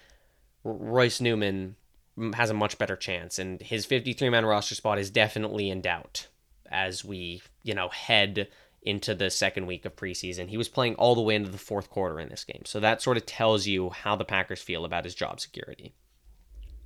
[0.65, 1.78] Royce Newman
[2.34, 6.28] has a much better chance, and his 53 man roster spot is definitely in doubt
[6.71, 8.47] as we, you know, head
[8.82, 10.47] into the second week of preseason.
[10.47, 12.62] He was playing all the way into the fourth quarter in this game.
[12.65, 15.93] So that sort of tells you how the Packers feel about his job security.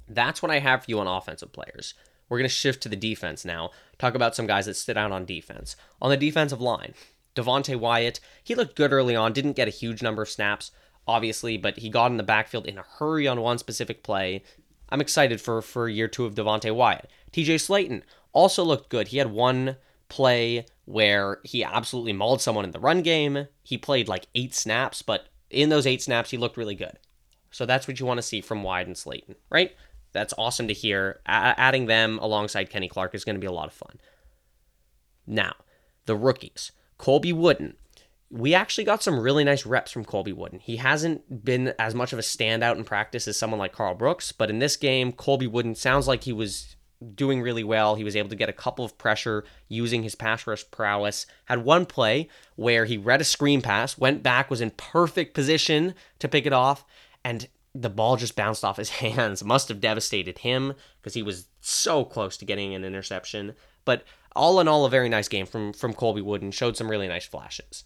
[0.08, 1.94] That's what I have for you on offensive players.
[2.30, 5.12] We're going to shift to the defense now, talk about some guys that stood out
[5.12, 5.76] on defense.
[6.02, 6.94] On the defensive line,
[7.36, 10.72] Devonte Wyatt, he looked good early on, didn't get a huge number of snaps,
[11.08, 14.44] obviously, but he got in the backfield in a hurry on one specific play,
[14.90, 17.10] I'm excited for for year two of Devonte Wyatt.
[17.32, 18.02] TJ Slaton
[18.34, 19.10] also looked good.
[19.10, 23.48] He had one play where he absolutely mauled someone in the run game.
[23.64, 26.98] He played like eight snaps, but in those eight snaps, he looked really good.
[27.52, 29.76] So that's what you want to see from Wyatt and Slaton, right?
[30.12, 31.20] That's awesome to hear.
[31.26, 34.00] A- adding them alongside Kenny Clark is going to be a lot of fun.
[35.26, 35.54] Now,
[36.06, 36.72] the rookies.
[36.98, 37.76] Colby Wooden
[38.32, 40.60] we actually got some really nice reps from Colby Wooden.
[40.60, 44.32] He hasn't been as much of a standout in practice as someone like Karl Brooks,
[44.32, 46.76] but in this game, Colby Wooden sounds like he was
[47.16, 47.96] doing really well.
[47.96, 51.26] He was able to get a couple of pressure using his pass rush prowess.
[51.46, 55.96] Had one play where he read a screen pass, went back, was in perfect position
[56.20, 56.86] to pick it off,
[57.24, 59.44] and the ball just bounced off his hands.
[59.44, 63.54] Must have devastated him because he was so close to getting an interception.
[63.86, 64.04] But
[64.36, 66.52] all in all, a very nice game from from Colby Wooden.
[66.52, 67.86] Showed some really nice flashes.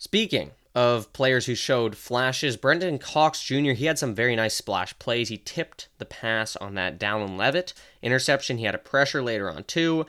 [0.00, 4.98] Speaking of players who showed flashes, Brenton Cox Jr., he had some very nice splash
[4.98, 5.28] plays.
[5.28, 8.56] He tipped the pass on that Dallin Leavitt interception.
[8.56, 10.06] He had a pressure later on, too.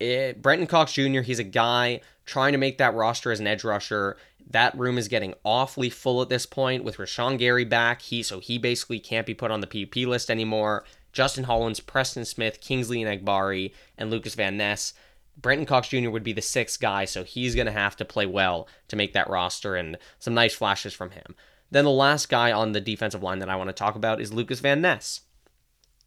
[0.00, 3.48] Eh, it, Brenton Cox Jr., he's a guy trying to make that roster as an
[3.48, 4.16] edge rusher.
[4.48, 8.02] That room is getting awfully full at this point with Rashan Gary back.
[8.02, 10.84] He so he basically can't be put on the PUP list anymore.
[11.12, 14.94] Justin Hollins, Preston Smith, Kingsley Enagbare, and Lukas Van Ness.
[15.36, 16.10] Brenton Cox Jr.
[16.10, 19.12] would be the sixth guy, so he's going to have to play well to make
[19.14, 21.34] that roster, and some nice flashes from him.
[21.70, 24.32] Then the last guy on the defensive line that I want to talk about is
[24.32, 25.22] Lukas Van Ness.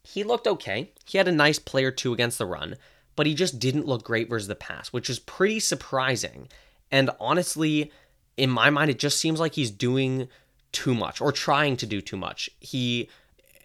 [0.04, 0.92] He looked okay.
[1.04, 2.76] He had a nice play or two against the run,
[3.16, 6.48] but he just didn't look great versus the pass, which is pretty surprising.
[6.92, 7.90] And honestly,
[8.36, 10.28] in my mind, it just seems like he's doing
[10.70, 12.48] too much or trying to do too much.
[12.60, 13.08] He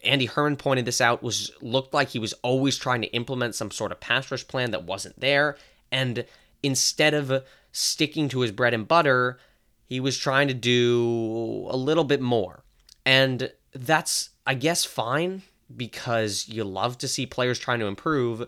[0.04, 3.72] Andy Herman pointed this out was looked like he was always trying to implement some
[3.72, 5.58] sort of pass rush plan that wasn't there.
[5.92, 6.26] And
[6.64, 9.40] instead of sticking to his bread and butter
[9.86, 12.64] he was trying to do a little bit more.
[13.06, 15.42] And that's i guess fine
[15.76, 18.46] because you love to see players trying to improve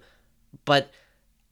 [0.66, 0.92] but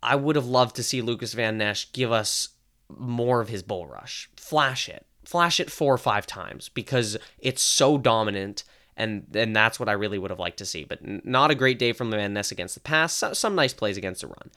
[0.03, 2.49] i would have loved to see Lukas Van Ness give us
[2.97, 4.29] more of his bull rush.
[4.35, 5.05] Flash it.
[5.23, 8.63] Flash it four or five times because it's so dominant
[8.97, 10.83] and and that's what I really would have liked to see.
[10.83, 13.23] But not a great day from the Van Ness against the pass.
[13.33, 14.51] Some nice plays against the run.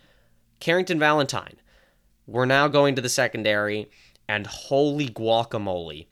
[0.61, 1.57] Carrington Valentine.
[2.27, 3.91] We're now going to the secondary,
[4.27, 6.07] and holy guacamole!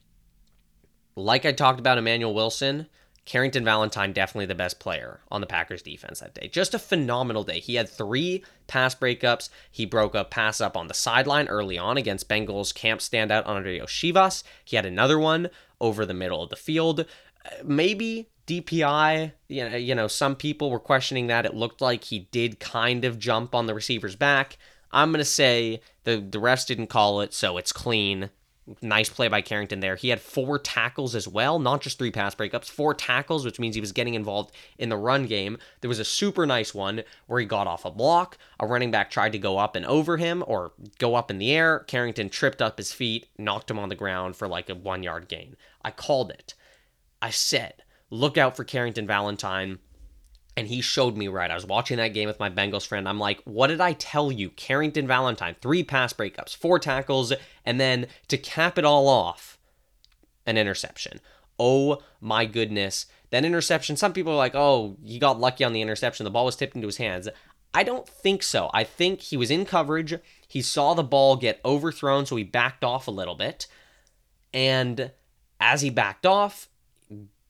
[1.17, 2.87] Like I talked about Emanuel Wilson,
[3.25, 6.49] Carrington Valentine definitely the best player on the Packers defense that day.
[6.49, 7.61] Just a phenomenal day.
[7.61, 9.49] He had three pass breakups.
[9.71, 13.79] He broke a pass up on the sideline early on against Bengals camp standout Andrei
[13.79, 14.43] Iosivas.
[14.65, 17.07] He had another one over the middle of the field
[17.65, 21.47] maybe DPI, you know, you know, some people were questioning that.
[21.47, 24.59] It looked like he did kind of jump on the receiver's back.
[24.91, 28.31] I'm going to say the the refs didn't call it, so it's clean.
[28.81, 29.97] Nice play by Carrington there.
[29.97, 33.75] He had four tackles as well, not just three pass breakups, four tackles, which means
[33.75, 35.59] he was getting involved in the run game.
[35.81, 38.39] There was a super nice one where he got off a block.
[38.61, 41.51] A running back tried to go up and over him or go up in the
[41.51, 41.81] air.
[41.81, 45.29] Carrington tripped up his feet, knocked him on the ground for like a one yard
[45.29, 45.57] gain.
[45.85, 46.55] I called it.
[47.23, 49.79] I said, look out for Carrington Valentine.
[50.55, 51.51] And he showed me right.
[51.51, 53.09] I was watching that game with my Bengals friend.
[53.09, 54.51] I'm like, what did I tell you?
[54.51, 57.33] Carrington Valentine, three pass breakups, four tackles,
[57.65, 59.59] and then to cap it all off,
[60.45, 61.21] an interception.
[61.59, 63.07] Oh my goodness.
[63.31, 66.25] That interception, some people are like, oh, he got lucky on the interception.
[66.25, 67.31] The ball was tipped into his hands.
[67.73, 68.69] I don't think so.
[68.75, 70.15] I think he was in coverage.
[70.47, 73.67] He saw the ball get overthrown, so he backed off a little bit.
[74.53, 75.13] And
[75.59, 76.69] as he backed off,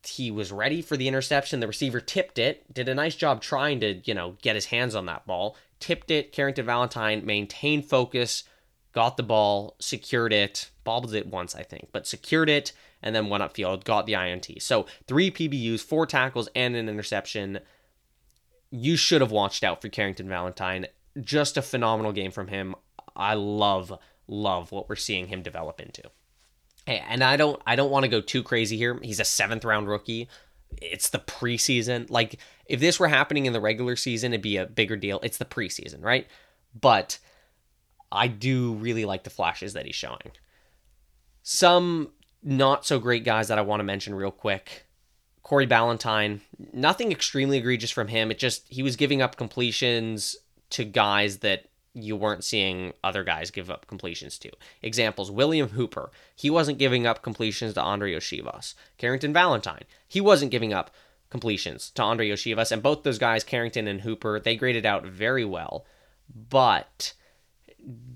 [0.05, 1.61] he was ready for the interception.
[1.61, 4.95] The receiver tipped it, did a nice job trying to, you know, get his hands
[4.95, 5.57] on that ball.
[5.81, 6.33] Tipped it.
[6.33, 8.45] Carrington Valentine maintained focus,
[8.93, 13.29] got the ball, secured it, bobbled it once, I think, but secured it and then
[13.29, 14.49] went upfield, got the INT.
[14.61, 17.61] So three PBUs, four tackles, and an interception.
[18.71, 20.87] You should have watched out for Carrington Valentine.
[21.21, 22.75] Just a phenomenal game from him.
[23.15, 26.03] I love, love what we're seeing him develop into.
[26.87, 28.99] And I don't I don't want to go too crazy here.
[29.03, 30.29] He's a seventh round rookie.
[30.81, 32.11] It's the preseason.
[32.11, 35.21] Like if this were happening in the regular season, it'd be a bigger deal.
[35.23, 36.27] It's the preseason, right?
[36.79, 37.19] But
[38.11, 40.33] I do really like the flashes that he's showing.
[41.43, 42.11] Some
[42.43, 44.87] not so great guys that I want to mention real quick.
[45.43, 46.41] Corey Ballentine,
[46.73, 48.31] nothing extremely egregious from him.
[48.31, 50.37] It just he was giving up completions
[50.71, 54.51] to guys that you weren't seeing other guys give up completions to.
[54.81, 58.75] Examples William Hooper, he wasn't giving up completions to Andrei Iosivas.
[58.99, 60.91] Carrington Valentine, he wasn't giving up
[61.29, 62.73] completions to Andrei Iosivas.
[62.73, 65.87] And both those guys, Carrington and Hooper, they graded out very well.
[66.49, 67.15] But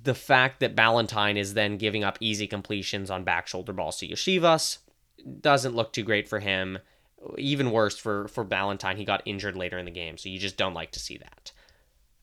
[0.02, 4.08] the fact that Valentine is then giving up easy completions on back shoulder balls to
[4.08, 4.78] Iosivas
[5.40, 6.78] doesn't look too great for him.
[7.36, 10.56] Even worse for, for Valentine, he got injured later in the game, so you just
[10.56, 11.52] don't like to see that.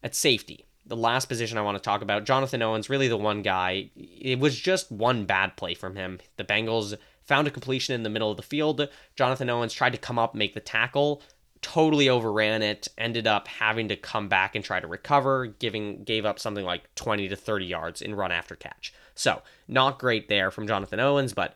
[0.01, 3.41] At safety, the last position I want to talk about, Jonathan Owens, really the one
[3.41, 3.89] guy.
[3.95, 6.19] It was just one bad play from him.
[6.37, 8.87] The Bengals found a completion in the middle of the field.
[9.15, 11.21] Jonathan Owens tried to come up, make the tackle,
[11.61, 16.25] totally overran it, ended up having to come back and try to recover, giving gave
[16.25, 18.93] up something like 20 to 30 yards in run after catch.
[19.15, 21.55] So, not great there from Jonathan Owens, but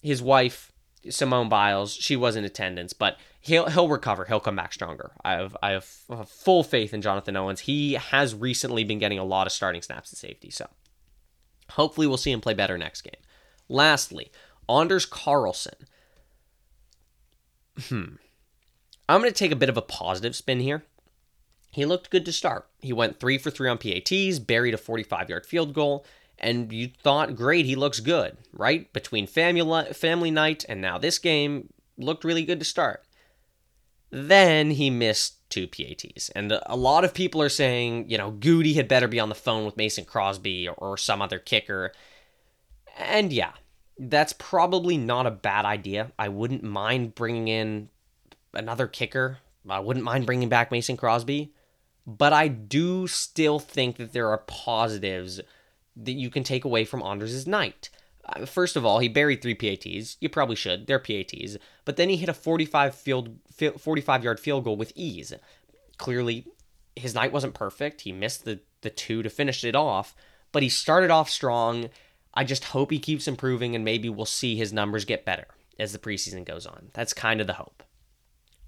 [0.00, 0.72] his wife
[1.10, 4.24] Simone Biles, she was in attendance, but he'll he'll recover.
[4.24, 5.12] He'll come back stronger.
[5.24, 7.60] I have I have full faith in Jonathan Owens.
[7.60, 10.68] He has recently been getting a lot of starting snaps at safety, so
[11.70, 13.20] hopefully we'll see him play better next game.
[13.68, 14.30] Lastly,
[14.68, 15.74] Anders Carlson.
[17.88, 18.16] Hmm.
[19.08, 20.82] I'm going to take a bit of a positive spin here.
[21.70, 22.66] He looked good to start.
[22.80, 26.04] He went three for three on PATs, buried a 45 yard field goal,
[26.38, 28.92] and you thought, great, he looks good, right?
[28.92, 33.05] Between family family night and now this game looked really good to start.
[34.10, 38.74] Then he missed two PATs, and a lot of people are saying, you know, Gutey
[38.74, 41.92] had better be on the phone with Mason Crosby or, some other kicker.
[42.98, 43.52] And yeah,
[43.98, 46.12] that's probably not a bad idea.
[46.18, 47.88] I wouldn't mind bringing in
[48.54, 49.38] another kicker.
[49.68, 51.52] I wouldn't mind bringing back Mason Crosby,
[52.06, 55.40] but I do still think that there are positives
[55.96, 57.90] that you can take away from Anders' night.
[58.46, 60.16] First of all, he buried three PATs.
[60.20, 60.86] You probably should.
[60.86, 61.56] They're PATs.
[61.84, 63.36] But then he hit a 45 field
[63.78, 65.32] 45 yard field goal with ease.
[65.98, 66.46] Clearly,
[66.94, 68.02] his night wasn't perfect.
[68.02, 70.14] He missed the the two to finish it off,
[70.52, 71.90] but he started off strong.
[72.34, 75.46] I just hope he keeps improving and maybe we'll see his numbers get better
[75.78, 76.90] as the preseason goes on.
[76.92, 77.82] That's kind of the hope.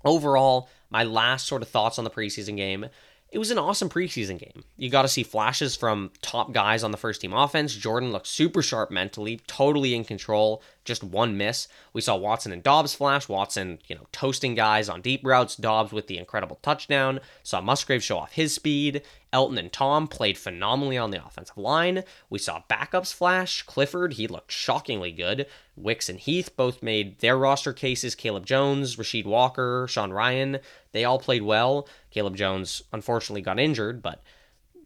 [0.04, 2.86] Overall, my last sort of thoughts on the preseason game
[3.30, 4.64] it was an awesome preseason game.
[4.76, 7.74] You got to see flashes from top guys on the first team offense.
[7.74, 11.68] Jordan looked super sharp mentally, totally in control, just one miss.
[11.92, 13.28] We saw Watson and Doubs flash.
[13.28, 15.56] Watson, you know, toasting guys on deep routes.
[15.56, 17.20] Doubs with the incredible touchdown.
[17.42, 19.02] Saw Musgrave show off his speed.
[19.32, 22.04] Elgton and Tom played phenomenally on the offensive line.
[22.30, 23.62] We saw backups flash.
[23.62, 25.46] Clifford, he looked shockingly good.
[25.76, 28.14] Wicks and Heath both made their roster cases.
[28.14, 30.60] Caleb Jones, Rasheed Walker, Sean Rhyan,
[30.92, 31.86] they all played well.
[32.10, 34.22] Caleb Jones unfortunately got injured, but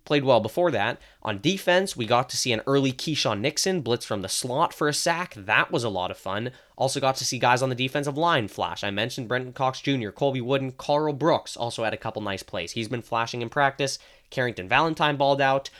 [0.05, 1.01] played well before that.
[1.23, 4.89] On defense, we got to see an early Keisean Nixon blitz from the slot for
[4.89, 5.35] a sack.
[5.37, 6.51] That was a lot of fun.
[6.77, 8.83] Also got to see guys on the defensive line flash.
[8.83, 12.73] I mentioned Brenton Cox Jr., Colby Wooden, Karl Brooks also had a couple nice plays.
[12.73, 13.99] He's been flashing in practice.
[14.31, 15.71] Carrington Valentine balled out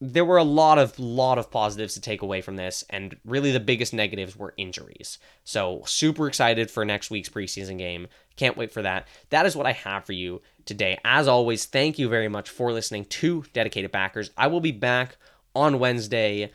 [0.00, 3.50] there were a lot of lot of positives to take away from this and really
[3.50, 8.06] the biggest negatives were injuries so super excited for next week's preseason game
[8.38, 11.98] can't wait for that that is what i have for you today as always thank
[11.98, 15.16] you very much for listening to dedicated packers i will be back
[15.54, 16.50] on wednesday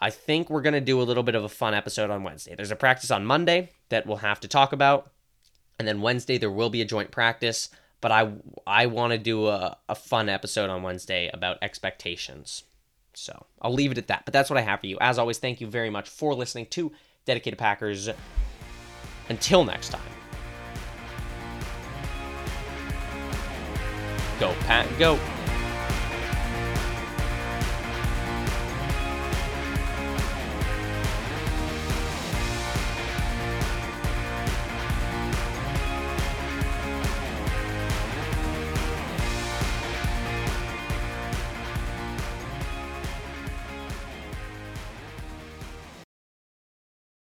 [0.00, 2.54] i think we're going to do a little bit of a fun episode on wednesday
[2.54, 5.10] there's a practice on monday that we'll have to talk about
[5.78, 7.68] and then wednesday there will be a joint practice
[8.00, 8.32] but i
[8.66, 12.64] i want to do a, a fun episode on wednesday about expectations
[13.16, 14.24] so I'll leave it at that.
[14.24, 14.98] But that's what I have for you.
[15.00, 16.92] As always, thank you very much for listening to
[17.24, 18.08] Dedicated Packers.
[19.28, 20.23] Until next time.
[24.40, 25.18] Go, Pack, go.